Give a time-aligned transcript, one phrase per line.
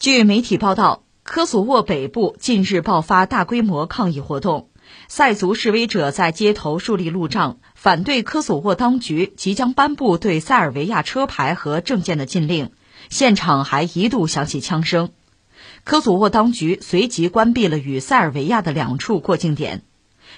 [0.00, 4.70] 据媒体报道，科索沃北部近日爆发大规模抗议活动，
[5.08, 12.70] 塞族示威者在街头树立路障，反对科索沃当局即将颁布对塞尔维亚车牌和证件的禁令，
[13.10, 15.10] 现场还一度响起枪声。
[15.84, 19.82] 科索沃当局随即关闭了与塞尔维亚的两处过境点，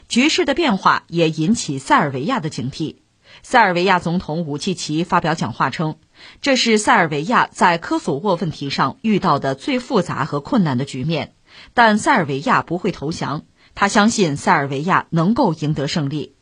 [0.09, 2.97] 局势的变化也引起塞尔维亚的警惕。
[3.43, 5.97] 塞尔维亚总统武契奇发表讲话称，
[6.41, 11.35] 这是塞尔维亚在科索沃问题上遇到的最复杂和困难的局面，
[11.75, 13.43] 但塞尔维亚不会投降。
[13.75, 16.35] 他相信塞尔维亚能够赢得胜利。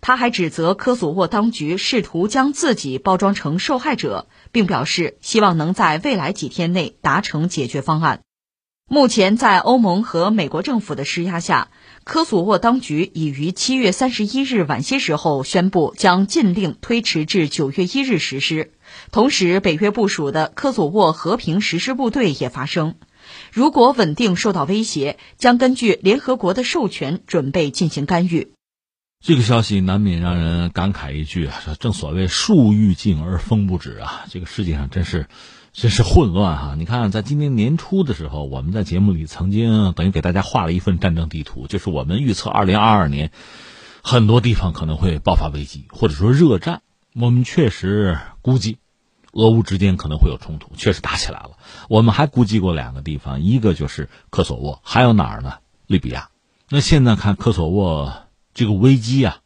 [0.00, 8.22] 他还指责科索沃当局试图将自己包装成受害者，并表示希望能在未来几天内达成解决方案。
[8.92, 11.70] 目前，在欧盟和美国政府的施压下，
[12.04, 18.72] 科索沃当局已于七月三十一日晚些时候宣布将禁令推迟至九月一日实施。
[19.10, 22.96] 同时，北约部署的科索沃和平实施部队也发声，
[23.50, 28.52] 如果稳定受到威胁，将根据联合国的授权准备进行干预。
[29.24, 31.48] 这个消息难免让人感慨一句：
[31.80, 34.26] 正所谓树欲静而风不止啊！
[34.28, 35.28] 这个世界上真是。
[35.72, 36.74] 真是混乱哈！
[36.76, 43.30] 你看，在今年年初的时候，我们在节目里曾经等于给大家画了一份战争地图，就是我们预测二零二二年
[44.02, 46.82] 很多地方可能会爆发危机，或者说热战。
[47.14, 48.76] 我们确实估计
[49.32, 51.52] 俄乌之间可能会有冲突，确实打起来了。
[51.88, 55.54] 我们还估计过两个地方，一个就是科索沃，还有哪儿呢？
[55.86, 56.28] 利比亚。
[56.68, 59.38] 那现在看科索沃这个危机啊，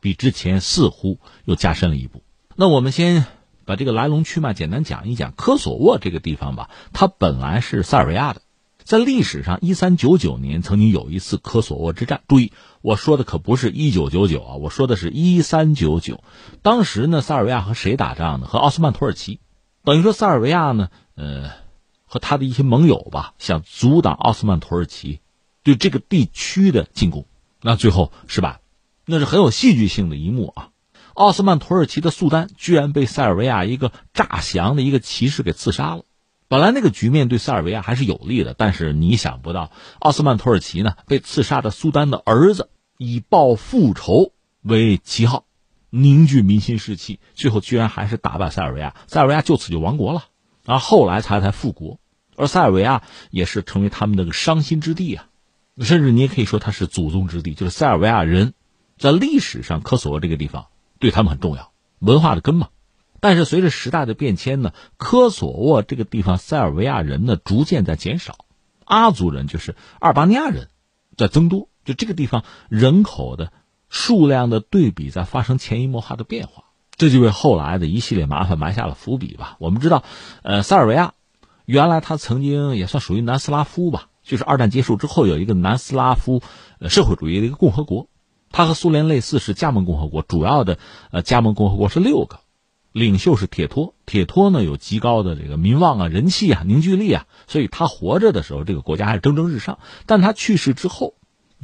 [0.00, 2.24] 比之前似乎又加深了一步。
[2.56, 3.26] 那我们先。
[3.68, 5.34] 把这个来龙去脉简单讲一讲。
[5.36, 8.40] 科索沃这个地方吧，它本来是塞尔维亚的，
[8.82, 12.22] 在历史上，一三九九年曾经有一次科索沃之战。
[12.26, 16.24] 注意，我说的可不是一九九九啊，我说的是一三九九。
[16.62, 18.46] 当时呢，塞尔维亚和谁打仗呢？
[18.46, 19.38] 和奥斯曼土耳其。
[19.84, 21.50] 等于说，塞尔维亚呢，呃，
[22.06, 25.20] 和他的一些盟友吧，想阻挡奥斯曼土耳其
[25.62, 27.26] 对这个地区的进攻，
[27.60, 28.60] 那最后失败，
[29.04, 30.70] 那是很有戏剧性的一幕啊。
[31.18, 36.04] 奥斯曼土耳其的苏丹居然被塞尔维亚一个诈降的一个骑士给刺杀了。
[36.46, 45.44] 本来那个局面对塞尔维亚还是有利的，但是你想不到，奥斯曼土耳其呢被刺杀的苏丹的儿子以报复仇为旗号，
[45.90, 50.26] 凝聚民心士气，最后居然还是打败塞尔维亚，塞尔维亚就此就亡国了。
[50.66, 51.98] 而后来才才复国，
[52.36, 53.02] 而塞尔维亚
[53.32, 55.26] 也是成为他们那个伤心之地啊，
[55.80, 58.54] 甚至你也可以说它是祖宗之地，就是塞尔维亚人
[58.96, 60.68] 在历史上科索沃这个地方。
[60.98, 62.68] 对他们很重要，文化的根嘛。
[63.20, 68.44] 但是随着时代的变迁呢，科索沃这个地方塞尔维亚人呢逐渐在减少，
[68.84, 70.68] 阿族人就是阿尔巴尼亚人
[71.16, 73.52] 在增多，就这个地方人口的
[73.88, 76.62] 数量的对比在发生潜移默化的变化，
[76.94, 79.56] 这就为后来的一系列麻烦埋下了伏笔吧。
[79.58, 80.04] 我们知道，
[80.42, 81.14] 呃，塞尔维亚
[81.64, 86.40] 原来它曾经也算属于南斯拉夫吧，就是二战结束之后有一个南斯拉夫
[86.88, 88.08] 社会主义的一个共和国。
[88.50, 90.22] 它和苏联类似，是加盟共和国。
[90.22, 90.78] 主要的
[91.10, 92.40] 呃加盟共和国是六个，
[92.92, 93.94] 领袖是铁托。
[94.06, 99.78] 铁托呢有极高的这个民望啊、人气啊、凝聚力啊，所以他活着的时候，这个国家还是蒸蒸日上。
[100.06, 101.14] 但他去世之后，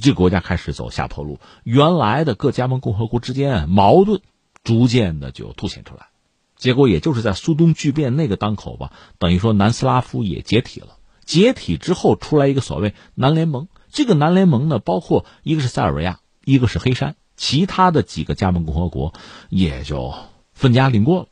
[0.00, 1.38] 这个国家开始走下坡路。
[1.62, 4.20] 原来的各加盟共和国之间矛盾
[4.62, 6.08] 逐渐的就凸显出来，
[6.56, 10.88] 结果也就是在苏东剧变那个当口吧，等于说南斯拉夫也解体了。
[11.24, 16.20] 解体之后出来一个所谓南联盟，这个南联盟呢，包括一个是塞尔维亚。
[16.44, 19.14] 一个是黑山，其他的几个加盟共和国
[19.48, 20.14] 也就
[20.52, 21.26] 分家领过了。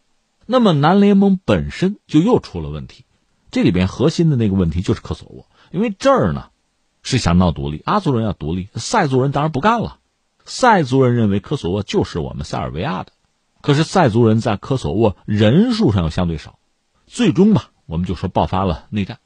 [0.47, 3.05] 那么南联盟本身就又出了问题，
[3.51, 6.51] 这里边核心的那个问题就是科索沃，因为这儿呢
[7.03, 9.99] 是想闹独立，阿族人要独立，塞族人当然不干了。
[10.45, 13.13] 塞族人认为科索沃就是我们塞尔维亚的，
[13.61, 16.59] 可是塞族人在科索沃人数上又相对少，
[17.07, 19.21] 最终吧，我们就说爆发了内战。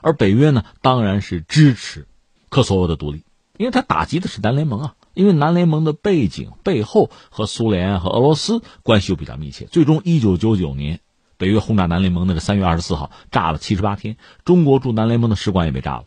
[0.00, 2.08] 而北约呢，当然是支持
[2.48, 3.24] 科索沃的独立，
[3.56, 4.94] 因为他打击的是南联盟啊。
[5.14, 11.00] 因为南联盟的背景背后和苏联和俄罗斯关系又比较密切，最终一九九九年，
[11.36, 16.04] 北约轰炸南联盟那个三月二十四号炸了七十八天，中国驻南联盟的使馆也被炸了。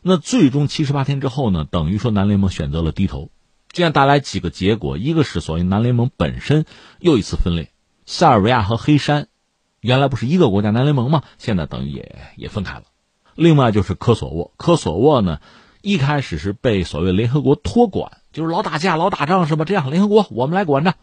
[0.00, 3.30] 那最终七十八天之后呢，等于说南联盟选择了低头，
[3.68, 6.64] 这样带来几个结果：一个是所谓南联盟本身
[6.98, 7.72] 又一次分裂，
[8.06, 9.28] 塞尔维亚和黑山
[9.82, 11.24] 原来不是一个国家南联盟吗？
[11.36, 12.84] 现在等于也也分开了。
[13.34, 15.40] 另外就是科索沃，科索沃呢
[15.82, 18.18] 一开始是被所谓联合国托管。
[18.32, 19.64] 就是老打架、老打仗是吧？
[19.64, 20.94] 这样，联合国我们来管着，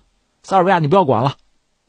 [0.43, 1.35] 塞尔维亚你不要管了。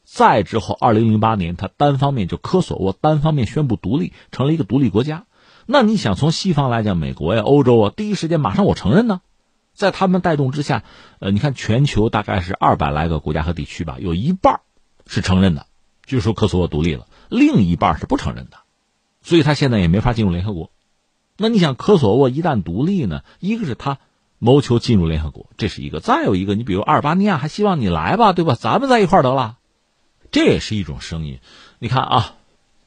[0.03, 5.25] 再之后，二零零八年，他单方面就科索沃单方面宣布独立，成了一个独立国家。
[5.65, 9.21] 那你想从西方来讲，美国呀、欧洲啊，第一时间马上我承认呢。
[9.73, 10.83] 在他们带动之下，
[11.19, 14.61] 呃，你看全球大概是二百来个国家和地区吧，有一半
[15.05, 15.65] 是承认的，
[16.05, 18.57] 就说科索沃独立了，另一半是不承认的。
[19.21, 20.71] 所以他现在也没法进入联合国。
[21.37, 23.23] 那你想，科索沃一旦独立呢？
[23.39, 23.99] 一个是他
[24.39, 28.55] 谋求进入联合国，这是一个；再有一个，你比如阿尔巴尼亚还希望你来吧，对吧？
[28.55, 29.57] 咱们在一块儿得了，
[30.31, 31.39] 这也是一种声音。
[31.79, 32.35] 你看啊，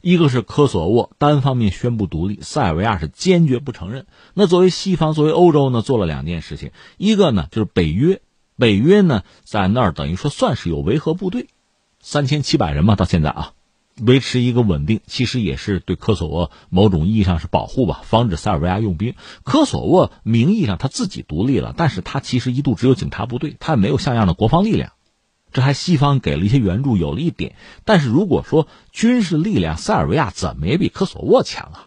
[0.01, 4.07] 一个是科索沃单方面宣布独立，塞尔维亚是坚决不承认。
[4.33, 8.23] 那作为西方，作为欧洲呢，做了两件事情，一个呢就是北约，
[8.57, 11.49] 北约呢在那儿等于说算是有维和部队，
[12.01, 13.53] 三千七百人嘛，到现在啊。
[14.01, 19.15] 维持一个稳定，其实也是对科索沃某种意义上是保护吧，防止塞尔维亚用兵。
[19.43, 24.93] 科索沃名义上他自己独立了，但是他其实一度只有警察部队，他没有像样的国防力量。
[25.53, 27.55] 这还西方给了一些援助，有了一点。
[27.85, 31.87] 但是如果说军事力量，塞尔维亚怎么也比科索沃强啊？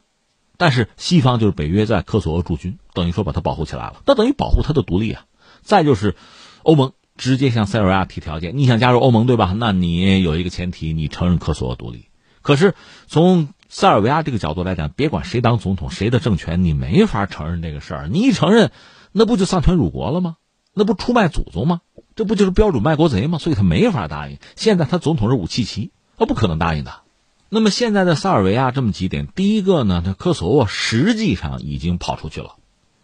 [0.57, 5.25] 但是西方就是北约在科索沃驻军，等于说把他保护起来了，那等于保护他的独立啊。
[5.61, 6.15] 再就是
[6.63, 6.93] 欧盟。
[7.21, 9.53] 直接向塞尔维亚提条件，你想加入欧盟对吧？
[9.55, 12.07] 那你有一个前提，你承认科索沃独立。
[12.41, 12.73] 可是
[13.05, 18.07] 从塞尔维亚这个角度来讲，别管谁当总统，谁的政权，你没法承认这个事儿。
[18.07, 18.71] 你一承认，
[19.11, 20.37] 那不就丧权辱国了吗？
[20.73, 21.81] 那不出卖祖宗吗？
[22.15, 23.37] 这不就是标准卖国贼吗？
[23.37, 24.39] 所以他没法答应。
[24.55, 27.01] 现在他总统是武契奇，他不可能答应的。
[27.49, 32.55] 那么现在的塞尔维亚这么几点，第一个呢，他科索沃实际上已经跑出去了，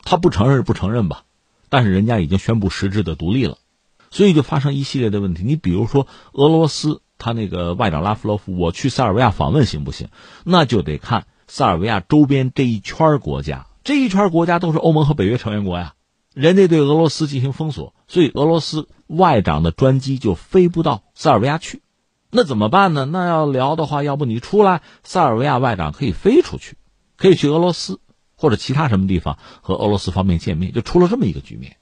[0.02, 1.22] 他不承认是不承认吧？
[1.70, 3.60] 但是人家已经宣布实质的独立了。
[4.10, 5.44] 所以就发生一系列的问题。
[5.44, 10.10] 你比如说，俄罗斯他那个外长拉夫罗夫，我去塞尔维亚访问行不行？
[10.44, 15.94] 那就得看塞尔维亚周边这一圈国家，这一圈国家都是欧盟和北约成员国呀。
[16.34, 21.82] 人家对俄罗斯进行封锁，所以俄罗斯外长的专机就飞不到塞尔维亚去。
[22.30, 23.06] 那怎么办呢？
[23.06, 26.78] 那要聊的话，要不你出来，塞尔维亚外长可以飞出去，
[27.16, 28.00] 可以去俄罗斯
[28.36, 31.78] 或者其他什么地方和俄罗斯方面见面，就出了这么一个局面。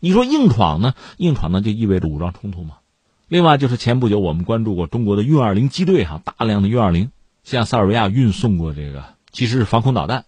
[0.00, 0.94] 你说硬闯呢？
[1.16, 2.76] 硬闯呢就意味着武装冲突嘛。
[3.26, 7.10] 另外就是前不久我们关注过中国的运二零机队哈，大量的运二零
[7.44, 10.24] 向塞尔维亚运送过这个，其实是防空导弹，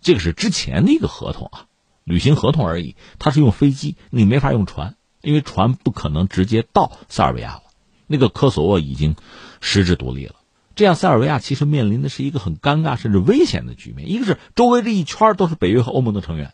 [0.00, 1.66] 这个是之前的一个合同啊，
[2.04, 2.96] 履行合同而已。
[3.18, 7.62] 它是用飞机，你没法用船，因为船不可能直接到塞尔维亚了。
[8.06, 9.16] 那个科索沃已经
[9.60, 10.34] 实质独立了，
[10.74, 14.10] 这样塞尔维亚其实面临的是一个很尴尬甚至危险的局面。
[14.10, 16.52] 一个是周围这一圈都是北约和欧盟的成员，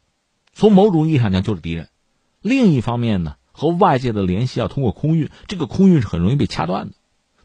[0.52, 1.88] 从某种意义上讲就是敌人。
[2.40, 6.94] 另一方面呢，和外界的联系要通过空运，这个空运是很容易被掐断的。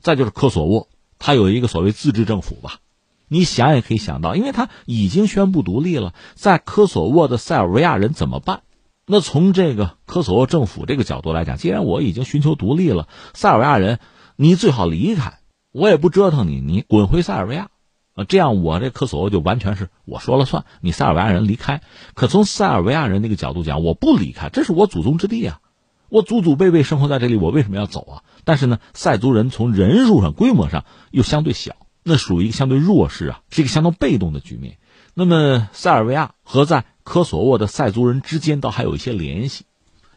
[0.02, 2.80] 再就是科索沃，它有一个所谓自治政府吧，
[3.28, 8.62] 你想也可以想到，因为它已经宣布独立了，在科索沃的塞尔维亚人怎么办？
[9.06, 14.00] 那从这个科索沃政府这个角度来讲，既然我已经寻求独立了，塞尔维亚人，
[14.36, 15.40] 你最好离开，
[15.72, 17.70] 我也不折腾你，你滚回塞尔维亚。
[18.14, 20.66] 啊，这样我这科索沃就完全是我说了算。
[20.82, 21.82] 你塞尔维亚人离开，
[22.14, 25.60] 可从塞尔维亚人那个角度讲，我不离开，这是我祖宗之地啊，
[26.10, 28.24] 我祖祖辈辈生活在这里，我为什么要走啊？
[28.44, 34.78] 但是呢，塞族人从人数上、规模上又相对小，那属于一个相对弱势啊，是一个相当被动的局面。
[35.16, 39.66] 那么塞尔维亚和在科索沃的塞族人之间倒还有一些联系，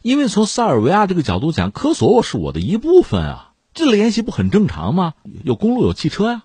[0.03, 5.13] 因为从塞尔维亚这个角度讲，科索沃是我的一部分啊，这联系不很正常吗？
[5.43, 6.43] 有公路，有汽车呀。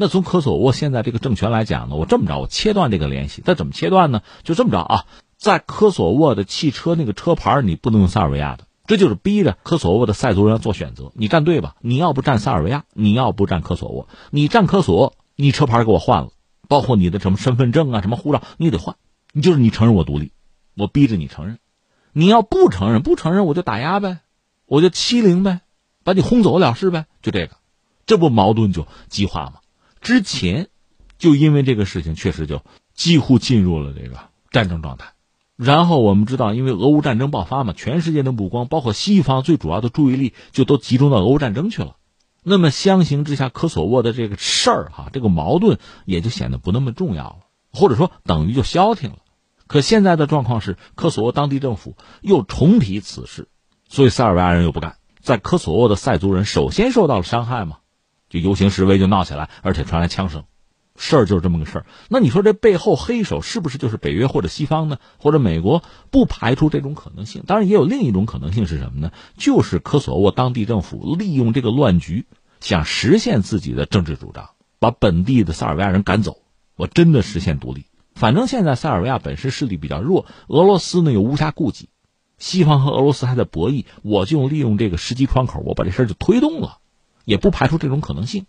[0.00, 3.42] 那从科索沃现在这个政权来讲呢，我这么着，我切断这个联系。
[3.44, 4.22] 它怎么切断呢？
[4.44, 5.06] 就这么着啊，
[5.36, 11.10] 在科索沃的汽车那个车牌你不能用塞尔维亚的，这就是逼着科索沃的塞族人要做选择。
[11.14, 16.30] 你站队吧，你要不站塞尔维亚，你要不站科索沃，你站科索，你车牌给我换了，
[16.68, 18.94] 包括你的什么身份证啊、什么护照，你得换。
[19.32, 20.30] 你就是你承认我独立，
[20.76, 21.58] 我逼着你承认。
[22.12, 24.18] 你要不承认，不承认我就打压呗，
[24.64, 25.62] 我就欺凌呗，
[26.04, 27.56] 把你轰走了事呗，就这个，
[28.06, 29.54] 这不矛盾就激化吗？
[30.00, 30.68] 之前，
[31.18, 32.62] 就因为这个事情，确实就
[32.94, 34.18] 几乎进入了这个
[34.50, 35.12] 战争状态。
[35.56, 41.96] 然后我们知道，因为俄乌战争爆发嘛，全世界的目光，包括西方最主要的注意力，就都集中到俄乌战争去了。
[42.44, 47.38] 那么相形之下，科索沃的这个事儿哈，这个矛盾也就显得不那么重要了，
[47.72, 49.18] 或者说等于就消停了。
[49.66, 53.48] 可现在的状况是，科索沃当地政府又重提此事，
[53.88, 57.78] 所以塞尔维亚人又不干，在科索沃的塞族人首先受到了伤害嘛。
[58.28, 60.44] 就游行示威就闹起来，而且传来枪声，
[60.96, 61.86] 事儿就是这么个事儿。
[62.08, 64.98] 那你说这背后黑手是不是就是北约或者西方呢？
[65.18, 65.82] 或者美国？
[66.10, 67.44] 不排除这种可能性。
[67.46, 69.12] 当然，也有另一种可能性是什么呢？
[69.36, 72.26] 就是科索沃当地政府利用这个乱局，
[72.60, 76.38] 想实现自己的政治主张，把本地的塞尔维亚人赶走，
[76.76, 77.86] 我真的实现独立。
[78.14, 81.88] 反正现在塞尔维亚本身势力比较弱，俄罗斯呢又无暇顾及，
[82.36, 86.78] 西方和俄罗斯还在博弈，我就利用这个时机窗口，我把这事儿就推动了。
[87.28, 88.46] 也不排除这种可能性，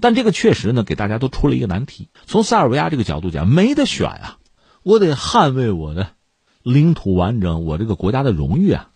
[0.00, 2.08] 但这个确实呢，给大家都出了一个难题。
[2.24, 4.38] 从塞尔维亚这个角度讲，没得选啊，
[4.82, 6.12] 我得捍卫我的
[6.62, 8.88] 领土完整，我这个国家的荣誉啊。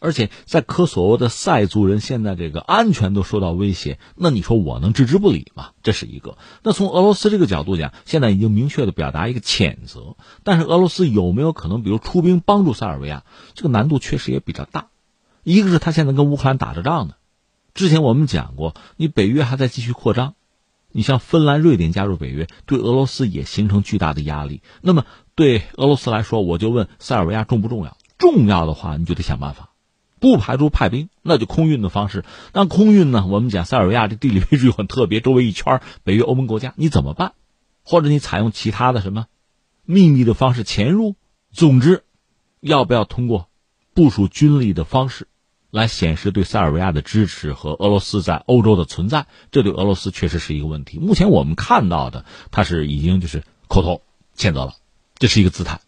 [0.00, 5.70] 而且在科索沃的塞族人现在这个安全都受到威胁，那你说我能置之不理吗？
[5.84, 6.36] 这是一个。
[6.64, 13.22] 那从俄罗斯这个角度讲，现在已经明确的表达一个谴责，但是俄罗斯有没有可能，比如出兵帮助塞尔维亚？
[13.54, 14.88] 这个难度确实也比较大。
[15.44, 17.14] 一个是他现在跟乌克兰打着仗呢，
[17.74, 20.34] 之前我们讲过，你北约还在继续扩张，
[20.90, 24.62] 你像芬兰、瑞典加入北约，对俄罗斯也形成巨大的压力。
[24.80, 27.96] 那么对俄罗斯来说，我就问塞尔维亚重不重要？
[28.18, 29.70] 重要的话，你就得想办法。
[30.20, 32.24] 不排除派兵，那就空运的方式。
[32.52, 33.26] 那空运呢？
[33.26, 37.32] 我们讲塞尔维亚这地理位置又很特别，周围一圈北约、欧盟国家，你怎么办？
[37.82, 39.26] 或者你采用其他的什么
[39.84, 41.16] 秘密的方式潜入？
[41.50, 42.04] 总之，
[42.60, 43.48] 要不要通过
[43.94, 45.26] 部署军力的方式
[45.72, 49.26] 来显示对塞尔维亚的支持和俄罗斯在欧洲的存在？
[49.50, 50.98] 这对俄罗斯确实是一个问题。
[50.98, 54.02] 目前我们看到的，他是已经就是口头
[54.36, 54.74] 谴责了，
[55.16, 55.80] 这是一个姿态。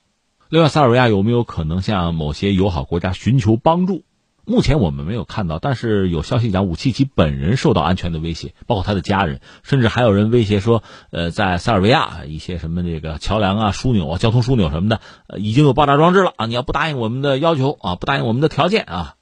[0.49, 4.05] 另外，塞尔维亚有没有可能向某些友好国家寻求帮助？
[4.47, 16.47] 目前我们没有看到，但是有消息讲武契奇本人受到安全的威胁，包括他的家人，甚至还有人威胁说，呃，在塞尔维亚一些什么这个桥梁啊、枢纽啊、交通枢纽什么的，呃，已经有爆炸装置了啊！
[16.47, 19.15] 你要不答应我们的要求啊，不答应我们的条件啊，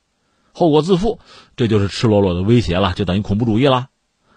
[0.52, 1.18] 后果自负，
[1.56, 3.88] 这就是赤裸裸的威胁了，就等于恐怖主义了。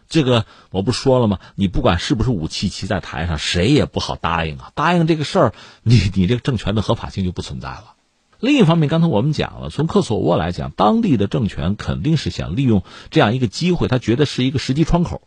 [0.08, 1.40] 这个我不说了吗？
[1.56, 4.72] 你不管是不是武器骑在台上，谁也不好答应啊！
[4.76, 7.96] 答应这个事儿，你你这个政权的合法性就不存在了。
[8.40, 15.24] 另一方面，刚才我们讲了，从科索沃来讲，当地的政权肯定是想利用这样一个机会，他觉得是一个时机窗口，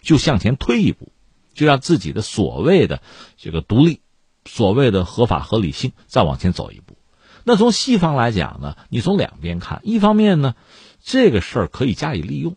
[0.00, 1.10] 就向前推一步，
[1.52, 3.02] 就让自己的所谓的
[3.36, 4.00] 这个独立、
[4.44, 6.96] 所谓的合法合理性再往前走一步。
[7.44, 10.54] 那从西方来讲呢，你从两边看，一方面呢，
[11.02, 12.56] 这个事儿可以加以利用，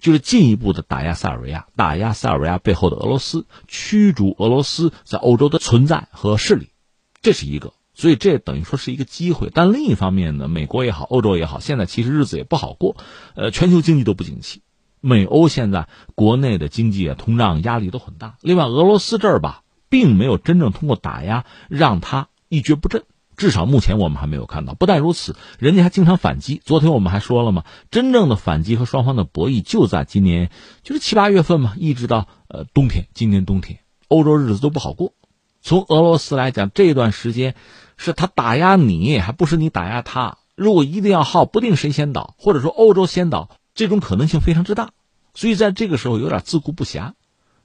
[0.00, 6.70] 就是进一步的打压塞尔维亚，打压塞尔维亚背后的俄罗斯，驱逐俄罗斯在欧洲的存在和势力，
[7.22, 7.72] 这是一个。
[7.98, 12.94] 所以这等于说是一个机会，但另一方面呢，美国也好，欧洲也好，现在其实日子也不好过，
[13.34, 14.60] 呃，全球经济都不景气，
[15.00, 18.36] 美欧现在国内的经济啊，通胀压力都很大。
[18.42, 23.04] 另外，俄罗斯这儿吧，并没有真正通过打压让他一蹶不振，
[23.36, 24.74] 至少目前我们还没有看到。
[24.74, 26.60] 不但如此，人家还经常反击。
[26.64, 30.50] 昨天我们还说了嘛，真正的反击和双方的博弈就在今年，
[30.82, 33.78] 就是七八月份嘛，一直到呃冬天，今年冬天，
[34.08, 35.12] 欧洲日子都不好过。
[35.60, 37.54] 从俄罗斯来讲，这段时间。
[37.98, 40.36] 是他打压你，还不是你打压他。
[40.54, 44.90] 如果一定要耗，不定谁先倒，或者说欧洲先倒，这种可能性非常之大。
[45.32, 47.12] 所以在这个时候有点自顾不暇。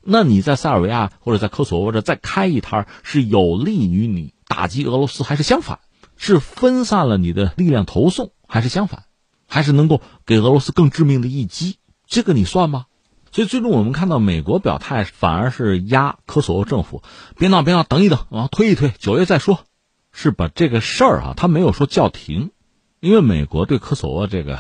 [0.02, 5.80] 那你在塞尔维亚或者在科索沃这再开一摊，是有利于你打击俄罗斯，还是相反？
[6.18, 9.06] 是分散了你的力量投送，还是相反？
[9.48, 11.78] 还是能够给俄罗斯更致命的一击？
[12.06, 12.88] 这个你算吗？
[13.32, 17.02] 所以最终我们看到美国表态，反而是压科索沃政府，
[17.38, 19.62] 别闹别闹，等一等，往后推一推，九月再说。
[20.12, 22.52] 是把这个事儿啊，他没有说叫停，
[23.00, 24.60] 因为美国对科索沃这个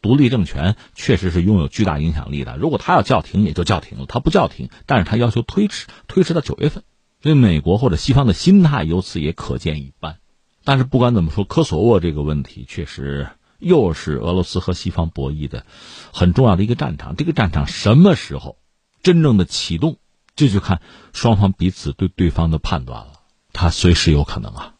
[0.00, 2.56] 独立政权确实是拥有巨大影响力的。
[2.56, 6.84] 如果他要叫停，也就叫停了；他不叫停，但是他要求推迟，推迟到九月份。
[7.24, 10.18] 所以美国或者西方的心态由此也可见一斑。
[10.62, 15.64] 但是不管怎么说，科索沃这个问题确实又是俄罗斯和西方博弈的
[16.12, 17.16] 很重要的一个战场。
[17.16, 18.58] 这个战场什么时候
[19.02, 19.96] 真正的启动，
[20.36, 20.82] 这就看
[21.14, 23.12] 双方彼此对对方的判断了。
[23.54, 24.74] 它随时有可能啊。